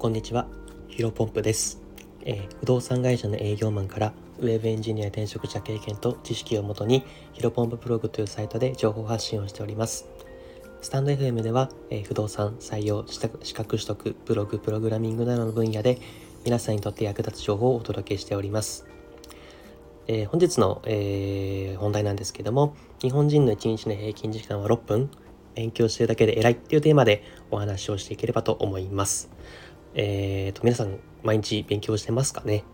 [0.00, 0.46] こんにちは、
[0.88, 1.78] ヒロポンプです、
[2.24, 10.08] えー、不動産会社の営業マンからウェブエンジニア転職者経験と知識をもとにヒロポンプブログというサイトで情報発信をしております。
[10.80, 13.20] スタンド FM では、えー、不動産、採用、資
[13.52, 15.98] 格取得、ブログ、プログラミングなどの分野で
[16.46, 18.86] 皆さんにとって役立つ情報をお届けしております。
[20.08, 25.10] えー、本日の、え、本題なんですけども、日本人の1日の平均時間は6分、
[25.54, 29.30] 勉強してるだけで偉いっていうテーマでお話をしていければと思います。
[29.94, 32.64] えっ、ー、と、皆さん毎日勉強してますかね？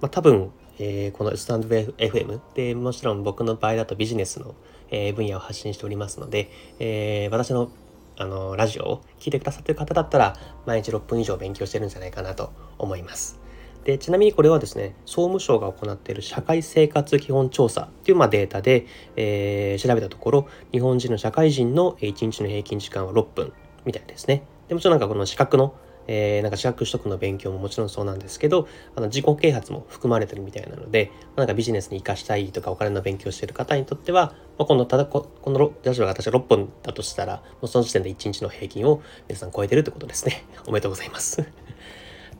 [0.00, 4.54] まあ、多分、えー、このスタンド FM でもちろん僕の場合だとビジネスの、
[4.90, 7.70] えー、分野を発信しておりますので、えー、私の
[8.16, 10.36] あのラジオを聴いてくださってる方だったら
[10.66, 13.40] 毎日6分以上勉強してるんじゃないかなと思います。
[13.82, 18.86] でちなみにこれはですね総務省が行っている社会生活基本調査っていうまあデータで、
[19.16, 23.52] えー、調べたところ日本人の社会人の1日の平均時間は6分
[23.84, 24.44] みたいですね。
[24.68, 25.74] でもちろんなんかこの資格の
[26.06, 40.44] えー、なんか資格取得の勉強ももちろんそうなんですけど、あの自己啓発も含まれてるみたいなので、なんかビジネスに活かしたいとかお金の勉強してる方にとっては、まあ、このただこ、このラジオが私は6本だとしたら、もうその時点で1日の平均を皆さん超えてるってことですね。
[40.66, 41.44] おめでとうございます。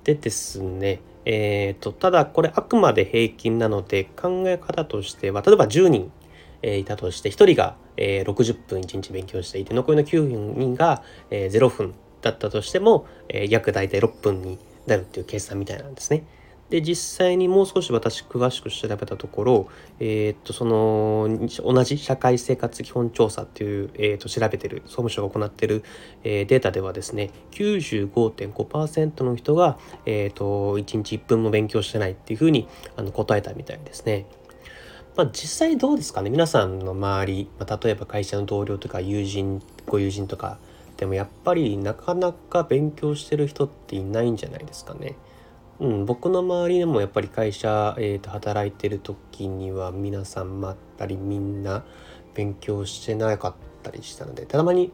[0.04, 6.12] でですね、えっ、ー、と、ただこれあくまで平均なので考え方としては、例えば10人、
[6.60, 11.94] えー、いたとして、1人が、えー、60分1日勉強していて、残りの9人が、えー、0分
[12.24, 16.24] だったとしても、えー、約大体6分になるっていう計算みたいなんですね。
[16.70, 19.68] で実際にもう少し私詳しく調べたところ、
[20.00, 21.28] えー、っとその
[21.62, 25.84] 同じ社会生活基本調査っていう、えー、っと調べてる総務省が行ってる、
[26.24, 34.26] えー、データではですね95.5%の人が、えー、っと1日1分も勉強してないっていうふうにあの答えたみたいですね。
[35.16, 36.30] まあ、実際どうですかね？
[36.30, 40.58] 皆さんの周り、まあ、例えば会社の同僚とか友人ご友人とか
[41.04, 45.16] でもやっぱりなかなか勉強してる人っていないんじゃないですかね。
[45.78, 51.84] うん、僕の周りでもやっぱり会社、えー、と働いてる時には皆さんまったりみんな
[52.32, 54.92] 勉強してなかったりしたのでたまに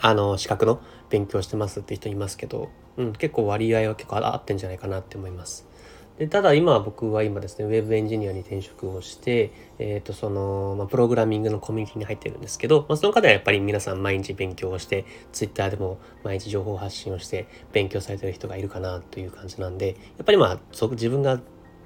[0.00, 5.66] あの資格の勉強してますって人いますけど、うん、結構割合は結構合ってんじゃないかなって思います。
[6.18, 21.40] でただ今僕は今ですねウェブエンジニアに転職をして、えっ、ー、とその、まあ、プログラミングのコミュニティに入ってるんですけど、まあ、その方はやっぱり皆さん毎日勉強をして Twitter でも毎日情報発信をして勉強されてる人がいるかなという感じなんでやっぱりまあ自分が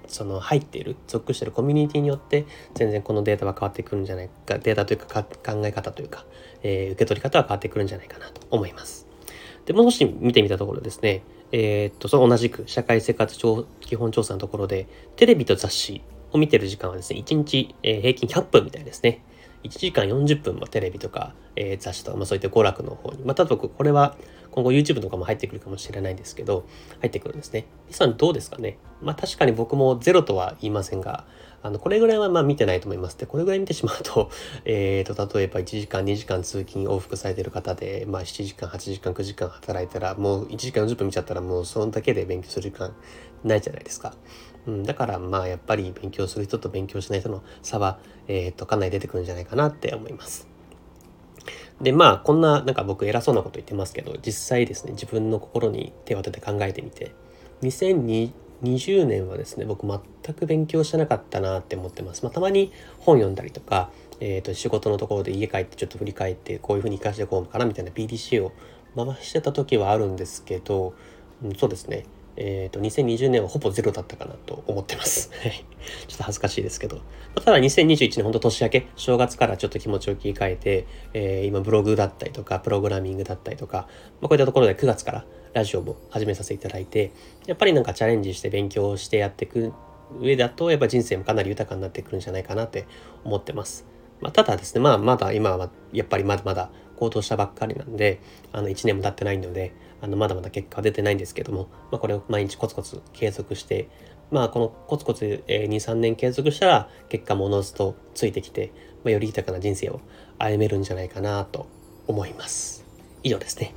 [0.07, 6.25] その入っている属しているコミュニティによって全然このデータは変わってくるんじゃないかデータというか考え方というか、
[6.63, 9.07] えー、受け取り方は変わってくるんじゃないかなと思います。
[9.67, 11.23] でもし見てみたところですね
[11.53, 13.39] えー、っと、その同じく社会生活
[13.81, 14.87] 基本調査のところで、
[15.17, 16.03] テレビと雑誌
[16.33, 19.23] を見てる時間はですね、1日、えー、平均100分みたいですね。
[19.65, 23.23] 1時間40分もテレビとか、えー、雑誌とか、まあ、そういった娯楽の方に。
[23.25, 24.17] また、だ、これは
[24.53, 26.67] 今後 YouTube とかも入ってくるかもしれないんですけど、
[27.01, 27.67] 入ってくるんですね。
[27.87, 28.79] 皆さんどうですかね？
[29.01, 31.25] まあ確かに僕もゼロとは言いませんが、
[31.63, 33.17] あの、これぐらいはまあ見てないと思います。
[33.17, 34.31] で、これぐらい見てしまうと、
[34.67, 42.95] えーと、例えば1時間、2時間通勤往復されてる方で、まあ7時間、8時間、9時間働いたら、もう1時間40分見ちゃったらもうそのだけで勉強する時間
[43.45, 44.15] ないじゃないですか。
[44.67, 47.99] うん、だからまあやっぱり勉強する人と勉強しない人の差は、
[48.29, 50.47] えーと、かなり出てくるんじゃないかなって思います。
[51.83, 57.13] でまあこんななんか僕偉そうなこと言ってますけど実際ですね自分の心に手を当てて考えてみて
[57.63, 62.23] 2020年はですね僕全く勉強してなかったなって思ってます。
[62.23, 68.53] まあ、たまに本読んだりとか、えー、と仕事のところで家帰ってちょっと振り返ってこういうふうに活かしていこうかなみたいな PDC を
[68.95, 70.95] 回してた時はあるんですけど、
[71.59, 72.05] そうですね
[72.37, 75.31] えっ、ー、と、2020年はほぼゼロだったかなと思ってます。
[76.09, 77.01] ちょっと恥ずかしいですけど。
[77.35, 83.89] ただ2021年、本当年明け、正月からちょっと気持ちを切り替えて、えー、今ブログだったりとか、プログラミングだったりとか、
[84.21, 87.13] まあ、こういったところで9月からラジオも始めさせていただいて、
[87.47, 89.73] やっぱりなんかチャレンジして勉強してやっていく
[90.21, 92.87] 上だと、やっぱ人生もかなり豊かになってくるんじゃないかなって
[93.25, 93.87] 思ってます。
[94.21, 98.21] まあ、ただですね、まあ、まだ今はやっぱりまだまだ行動したばっかりなんで、
[98.53, 103.89] あの1年も経ってないので、あのまだまだ結果は出てないんですけども、まあ、これを毎日コツコツ継続して、
[104.33, 108.73] まあ、このコツコツ、2、3年継続したら結果ものずとついてきて、
[109.05, 110.01] まあ、より豊かな人生を
[110.39, 111.69] 歩めるんじゃないかなと
[112.09, 112.85] 思います。
[113.23, 113.75] 以上ですね。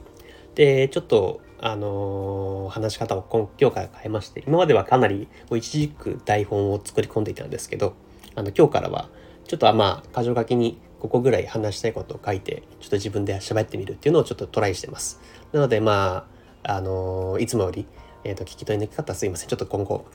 [0.56, 7.94] で、ちょっと、あのー、話し方を今今日から変えまして、今まではかなり一時く台本を作り込んでいたんですけど、
[8.34, 9.10] あの今日からは
[9.48, 15.22] ちょっとまあ箇条書きにここぐらい話したいことを書いて、ちょっと自分で喋ってみるっていうのをちょっとトライしてます。
[15.52, 16.28] なので、ま
[16.64, 17.86] あ、あのー、いつもより、
[18.24, 19.50] えっ、ー、と、聞き取りにくかったらすいません。
[19.50, 20.06] ちょっと今後、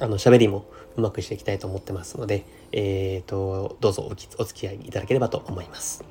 [0.00, 0.64] あの、喋りも
[0.96, 6.04] うまくしていきたいと思ってますので、えっ、ー、と、どうぞお付き合いいただければと思います。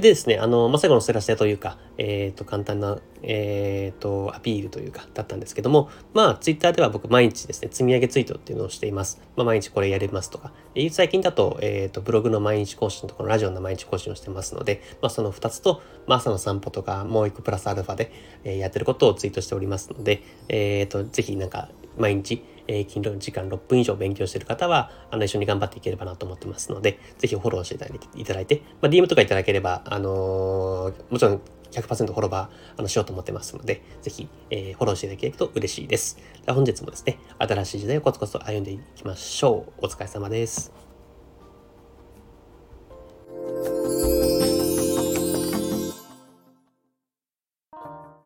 [0.00, 9.20] でですね、あの、まあ、最後の知らせというか、えっ、ー、と、簡単な、えっ、ー、と、アピールというか、だったんですけども、まあ、ツイッターでは僕、毎日ですね、積み上げツイートっていうのをしています。
[9.36, 10.52] まあ、毎日これやれますとか。
[10.90, 18.10] 最近だと、えっ、ー、と、ブログの毎日更新とこのラジオの毎日更新をしてますので、まあ、その2つと、まあ、朝の散歩とか、もう一個プラスアルファで、
[18.42, 21.68] えやってることをツイートしておりますので、えっ、と、ぜひなんか、
[21.98, 27.78] 毎日、えー、勤労時間6分以上勉強している方は、あの、一緒に頑張っていければなと思ってますので、ぜひフォローしてい
[28.24, 36.18] ただいて、まあ、DM とかいただければ、あのー、もちろん100%フォロワーあのしようと思ってますので、ぜひ、えー、フォローしていただけると嬉しいです。
[36.46, 39.86] 本日もですね、新しい時代をコツコツと歩んでいきましょう。
[39.86, 40.93] お疲れ様です。